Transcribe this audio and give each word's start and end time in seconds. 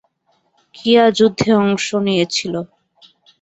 কিয়া 0.75 1.05
যুদ্ধে 1.17 1.49
অংশ 1.61 1.87
নিয়েছিল। 2.05 2.53